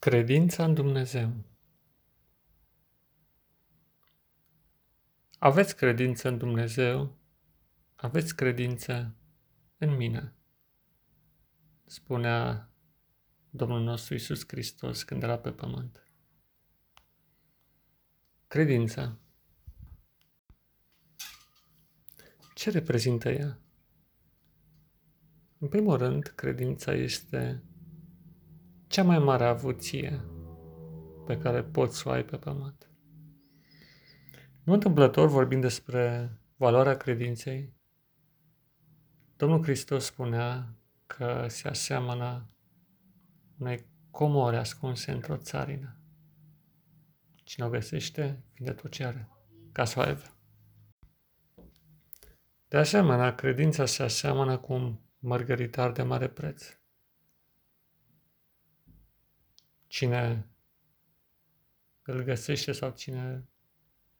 Credința 0.00 0.64
în 0.64 0.74
Dumnezeu. 0.74 1.44
Aveți 5.38 5.76
credință 5.76 6.28
în 6.28 6.38
Dumnezeu, 6.38 7.18
aveți 7.94 8.36
credință 8.36 9.14
în 9.78 9.96
mine, 9.96 10.34
spunea 11.84 12.70
Domnul 13.50 13.82
nostru 13.82 14.14
Isus 14.14 14.44
Hristos 14.46 15.02
când 15.02 15.22
era 15.22 15.38
pe 15.38 15.52
pământ. 15.52 16.10
Credința. 18.46 19.18
Ce 22.54 22.70
reprezintă 22.70 23.30
ea? 23.30 23.60
În 25.58 25.68
primul 25.68 25.96
rând, 25.96 26.26
credința 26.26 26.92
este 26.92 27.64
cea 28.90 29.02
mai 29.02 29.18
mare 29.18 29.44
avuție 29.44 30.24
pe 31.26 31.38
care 31.38 31.62
poți 31.62 31.98
să 31.98 32.08
o 32.08 32.12
ai 32.12 32.24
pe 32.24 32.36
pământ. 32.36 32.90
Nu 34.62 34.72
întâmplător 34.72 35.28
vorbim 35.28 35.60
despre 35.60 36.30
valoarea 36.56 36.96
credinței, 36.96 37.74
Domnul 39.36 39.62
Hristos 39.62 40.04
spunea 40.04 40.74
că 41.06 41.46
se 41.48 41.68
aseamănă 41.68 42.50
unei 43.58 43.86
comori 44.10 44.56
ascunse 44.56 45.10
într-o 45.10 45.36
țarină. 45.36 46.00
Cine 47.34 47.66
o 47.66 47.68
găsește, 47.68 48.44
vinde 48.54 48.72
tot 48.72 48.90
ce 48.90 49.04
are, 49.04 49.28
ca 49.72 49.84
să 49.84 49.98
o 49.98 50.02
aibă. 50.02 50.36
De 52.68 52.76
asemenea, 52.76 53.34
credința 53.34 53.86
se 53.86 54.02
aseamănă 54.02 54.58
cu 54.58 54.72
un 54.72 54.98
mărgăritar 55.18 55.92
de 55.92 56.02
mare 56.02 56.28
preț. 56.28 56.79
Cine 59.90 60.48
îl 62.02 62.22
găsește 62.22 62.72
sau 62.72 62.90
cine 62.90 63.48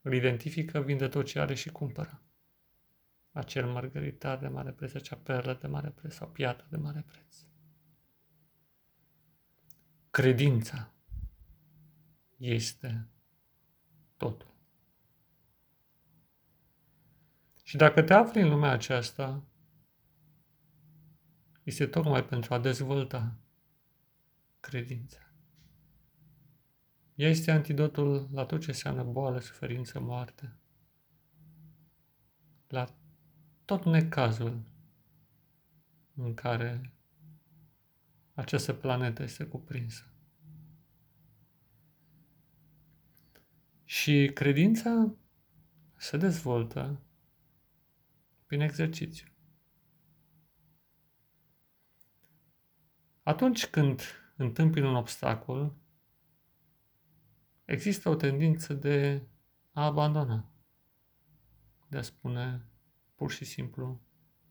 îl 0.00 0.12
identifică, 0.12 0.80
vinde 0.80 1.08
tot 1.08 1.26
ce 1.26 1.40
are 1.40 1.54
și 1.54 1.68
cumpără. 1.68 2.22
Acel 3.32 3.66
mărgăritar 3.66 4.38
de 4.38 4.48
mare 4.48 4.72
preț, 4.72 4.94
acea 4.94 5.16
perlă 5.16 5.54
de 5.54 5.66
mare 5.66 5.90
preț 5.90 6.14
sau 6.14 6.28
piatră 6.28 6.66
de 6.70 6.76
mare 6.76 7.04
preț. 7.06 7.36
Credința 10.10 10.92
este 12.36 13.08
totul. 14.16 14.54
Și 17.62 17.76
dacă 17.76 18.02
te 18.02 18.14
afli 18.14 18.40
în 18.40 18.48
lumea 18.48 18.70
aceasta, 18.70 19.44
este 21.62 21.86
tocmai 21.86 22.24
pentru 22.24 22.54
a 22.54 22.58
dezvolta 22.58 23.38
credința. 24.60 25.27
Ea 27.18 27.28
este 27.28 27.50
antidotul 27.50 28.28
la 28.32 28.44
tot 28.44 28.60
ce 28.60 28.70
înseamnă 28.70 29.02
boală, 29.02 29.38
suferință, 29.38 30.00
moarte. 30.00 30.56
La 32.68 32.94
tot 33.64 33.84
necazul 33.84 34.62
în 36.14 36.34
care 36.34 36.94
această 38.34 38.72
planetă 38.72 39.22
este 39.22 39.44
cuprinsă. 39.44 40.12
Și 43.84 44.30
credința 44.34 45.14
se 45.96 46.16
dezvoltă 46.16 47.00
prin 48.46 48.60
exercițiu. 48.60 49.28
Atunci 53.22 53.66
când 53.66 54.02
întâmpin 54.36 54.84
un 54.84 54.94
obstacol, 54.94 55.76
există 57.68 58.08
o 58.08 58.14
tendință 58.14 58.74
de 58.74 59.22
a 59.72 59.84
abandona, 59.84 60.52
de 61.88 61.98
a 61.98 62.02
spune 62.02 62.66
pur 63.14 63.30
și 63.30 63.44
simplu, 63.44 64.00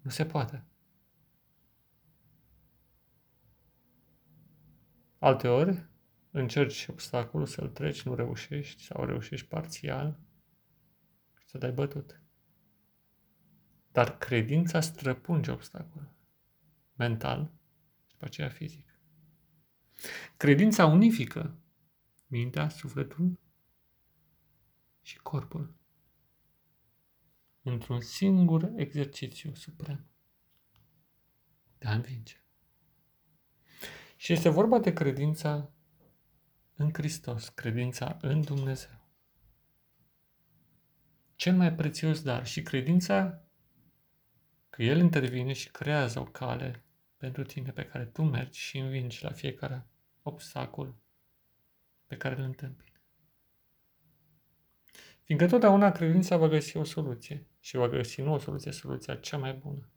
nu 0.02 0.10
se 0.10 0.26
poate. 0.26 0.66
Alteori, 5.20 5.86
încerci 6.32 6.88
obstacolul 6.88 7.46
să-l 7.46 7.70
treci, 7.70 8.04
nu 8.04 8.16
reușești 8.16 8.84
sau 8.84 9.06
reușești 9.06 9.48
parțial 9.48 10.20
și 11.38 11.48
să 11.48 11.58
dai 11.58 11.72
bătut. 11.72 12.22
Dar 13.92 14.18
credința 14.18 14.82
străpunge 14.82 15.52
obstacolul 15.52 16.16
mental 16.96 17.52
și 18.06 18.12
după 18.12 18.26
aceea 18.26 18.50
fizic. 18.50 19.00
Credința 20.38 20.86
unifică 20.86 21.58
mintea, 22.28 22.70
sufletul 22.70 23.40
și 25.02 25.18
corpul 25.18 25.76
într-un 27.62 28.02
singur 28.02 28.72
exercițiu 28.76 29.54
suprem 29.54 30.06
de 31.78 31.88
a 31.88 31.94
învinge. 31.94 32.42
Și 34.16 34.34
este 34.34 34.50
vorba 34.50 34.80
de 34.80 34.94
credința 34.94 35.72
în 36.76 36.90
Hristos, 36.94 37.50
credința 37.50 38.18
în 38.22 38.42
Dumnezeu. 38.42 39.08
Cel 41.36 41.56
mai 41.56 41.74
prețios 41.74 42.22
dar 42.22 42.46
și 42.46 42.62
credința 42.62 43.42
că 44.70 44.84
El 44.84 44.98
intervine 44.98 45.54
și 45.54 45.72
creează 45.72 46.20
o 46.20 46.24
cale 46.24 46.84
pentru 47.18 47.44
tine 47.44 47.72
pe 47.72 47.86
care 47.86 48.06
tu 48.06 48.24
mergi 48.24 48.60
și 48.60 48.78
învingi 48.78 49.24
la 49.24 49.32
fiecare 49.32 49.88
obstacol 50.22 50.96
pe 52.08 52.18
care 52.18 52.36
îl 52.36 52.44
întâmpini. 52.44 52.92
Fiindcă 55.24 55.48
totdeauna 55.48 55.92
credința 55.92 56.38
va 56.38 56.48
găsi 56.48 56.78
o 56.78 56.84
soluție 56.84 57.48
și 57.60 57.76
va 57.76 57.88
găsi 57.88 58.22
nu 58.22 58.34
o 58.34 58.38
soluție, 58.38 58.72
soluția 58.72 59.16
cea 59.16 59.38
mai 59.38 59.54
bună 59.54 59.90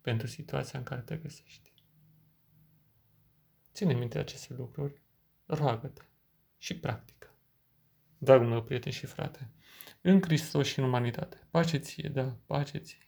pentru 0.00 0.26
situația 0.26 0.78
în 0.78 0.84
care 0.84 1.00
te 1.00 1.16
găsești. 1.16 1.72
Ține 3.72 3.94
minte 3.94 4.18
aceste 4.18 4.54
lucruri, 4.54 5.02
roagă-te 5.46 6.02
și 6.56 6.78
practică. 6.78 7.34
Dragul 8.18 8.46
meu 8.46 8.62
prieten 8.62 8.92
și 8.92 9.06
frate, 9.06 9.50
în 10.00 10.22
Hristos 10.22 10.66
și 10.66 10.78
în 10.78 10.84
umanitate, 10.84 11.46
pace 11.50 11.76
ție, 11.76 12.08
da, 12.08 12.36
pace 12.46 12.78
ție. 12.78 13.07